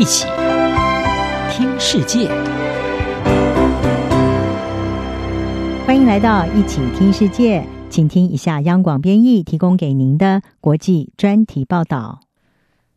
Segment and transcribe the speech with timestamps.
[0.00, 0.24] 一起
[1.50, 2.26] 听世界，
[5.84, 12.20] 欢迎来到一起听世界，请听一下央广编译提供给您的国际专题报道。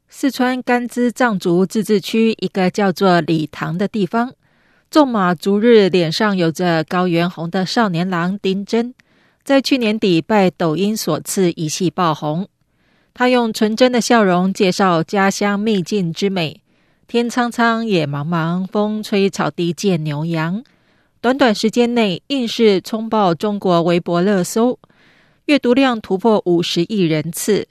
[0.08, 4.32] 四川甘孜藏族自治区一个叫做理塘的地方，
[4.90, 8.94] 纵马逐日脸上有着高原红的少年郎丁真，
[9.44, 12.48] 在去年底拜抖音所赐一夕爆红。
[13.14, 16.63] 他用纯真的笑容介绍家乡秘境之美，
[17.14, 20.64] 天苍苍，野茫茫，风吹草低见牛羊。
[21.22, 24.80] 短短时间内，硬是冲爆中国微博热搜，
[25.46, 27.68] 阅读量突破五十亿人次。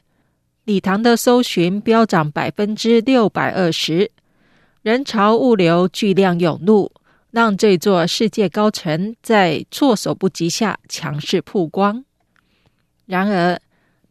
[0.62, 4.12] 理塘的搜寻飙涨百分之六百二十，
[4.82, 6.92] 人潮物流巨量涌入，
[7.32, 12.04] 让这座世界高层在措手不及下强势曝光。
[13.06, 13.60] 然而，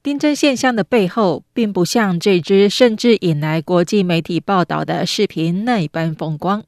[0.04, 6.64] 丁真现象的背后，并不像这支甚至引来国际媒体报道的视频那般风光。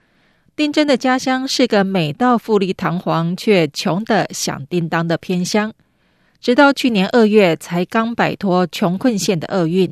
[0.56, 5.73] 丁真的家乡是个美到富丽堂皇却穷得响叮当的偏乡，
[6.40, 9.92] 直到去年二月才刚摆脱穷困县的厄运。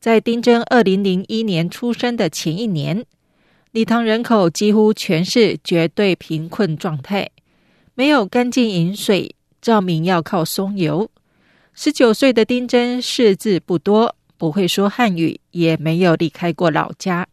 [0.00, 3.04] 在丁真二零零一年出生的前一年，
[3.70, 7.30] 理塘人口几乎全是绝对贫困状态，
[7.94, 11.08] 没有干净饮水，照明要靠松油。
[11.82, 17.26] 十九岁的丁真识字不多，不会说汉语，也没有离开过老家。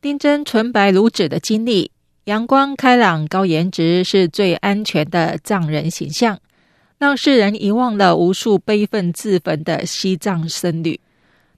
[0.00, 1.92] 丁真纯白如纸的经历，
[2.24, 6.40] 阳光开朗、高颜值，是最安全的藏人形象，
[6.98, 10.98] 让世人遗忘了无数悲愤自焚的西藏僧侣。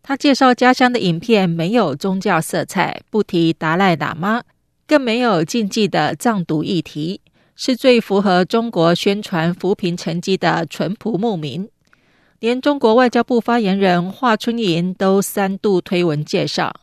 [0.03, 4.43] 他介绍家乡的影片没有宗教色彩，不提达赖喇嘛，
[4.87, 7.23] 更没有禁忌的藏独议题，
[7.57, 11.67] 是最符合中国宣传扶贫成绩的淳朴牧民。
[12.43, 16.75] 连中国外交部发言人华春莹都三度推文介绍，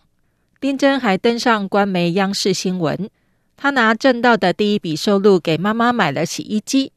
[0.58, 3.10] 丁真还登上官媒央视新闻。
[3.58, 6.94] 他拿挣到的第一笔收入给妈妈买了洗衣机，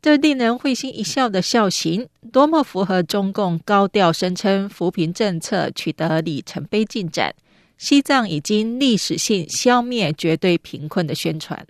[0.00, 7.34] 这令人会心一笑的笑型，多么符合中共高调声称扶贫政策取得里程碑进展，
[7.76, 11.66] 西藏已经历史性消灭绝对贫困的宣传。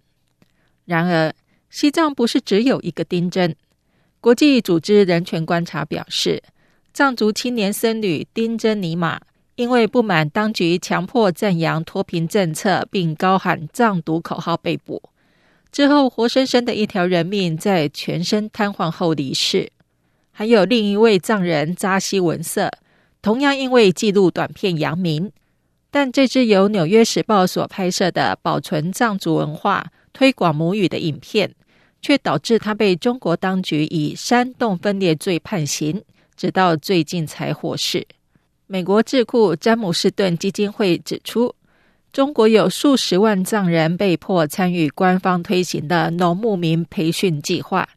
[0.84, 1.32] 然而，
[1.70, 3.56] 西藏不是只有一个丁真。
[4.24, 6.42] 国际组织人权观察表示，
[6.94, 9.20] 藏族青年僧侣丁真尼玛
[9.56, 15.02] 因为不满当局强迫赞扬脱贫政策，并高喊藏独口号被捕。
[15.70, 19.70] 之后，活生生的一条人命在全身瘫痪后离世。
[20.32, 22.70] 还有另一位藏人扎西文色，
[23.20, 25.30] 同样因为记录短片扬名。
[25.90, 31.54] 但这支由《纽约时报》所拍摄的保存藏族文化、推广母语的影片。
[32.04, 36.04] 却导致他被中国当局以煽动分裂罪判刑，
[36.36, 38.06] 直到最近才获释。
[38.66, 41.54] 美国智库詹姆士顿基金会指出，
[42.12, 47.88] 中国有数十万藏人被迫参与官方推行的农牧民培训计划，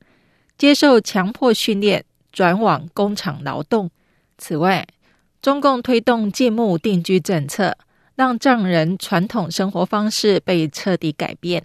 [0.57, 3.91] 接受强迫训练，转往工厂劳动。
[4.37, 4.87] 此外，
[5.41, 7.77] 中共推动禁牧定居政策，
[8.15, 11.61] 让藏人传统生活方式被彻底改变。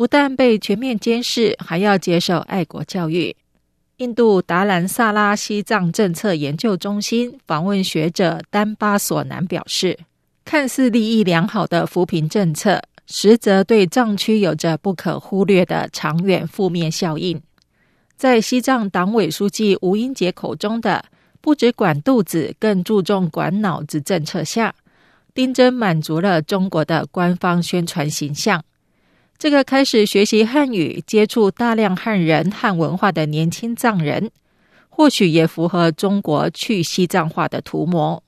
[0.00, 3.36] 不但被全面监视，还要接受爱国教育。
[3.98, 9.98] 印度达兰萨拉西藏政策研究中心访问学者丹巴索南表示，
[10.42, 17.38] 看似利益良好的扶贫政策，实则对藏区有着不可忽略的长远负面效应。
[18.16, 21.04] 在西藏党委书记吴英杰口中的
[21.42, 24.74] “不只管肚子，更注重管脑子”政策下，
[25.34, 28.64] 丁真满足了中国的官方宣传形象。
[29.40, 34.30] 这个开始学习汉语、接触大量汉人汉文化的年轻藏人，
[34.90, 38.22] 或许也符合中国去西藏化的图谋。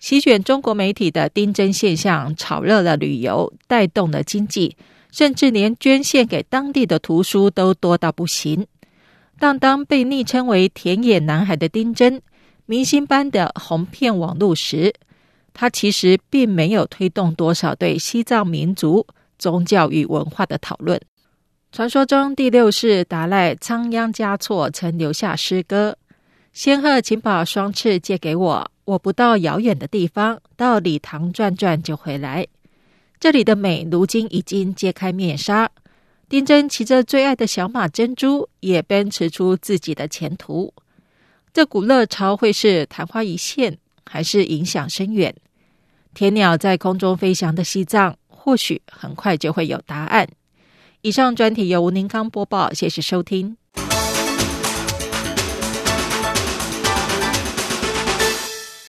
[0.00, 4.76] 席卷中国媒体的丁真现象，炒热了旅游，带动了经济，
[5.10, 8.66] 甚至连捐献给当地的图书都多到不行。
[9.38, 12.20] 但当被昵称为“田野男孩”的丁真，
[12.66, 14.92] 明星般的红遍网络时，
[15.54, 19.06] 他其实并没有推动多少对西藏民族。
[19.40, 21.00] 宗教与文化的讨论。
[21.72, 25.96] 传说中，第六世达赖仓央嘉措曾留下诗歌
[26.52, 32.46] ：“仙鹤，请把双翅借给我，我不到遥远的地方，到理塘转转就回来。”
[33.18, 35.70] 这里的美，如今已经揭开面纱。
[36.28, 40.72] 丁真骑着最爱的小马珍珠，也奔驰出自己的前途。
[41.52, 45.34] 这股热潮会是昙花一现，还是影响深远？
[46.14, 48.16] 天鸟在空中飞翔的西藏。
[48.42, 50.26] 或许很快就会有答案。
[51.02, 53.58] 以上专题由吴宁康播报，谢谢收听。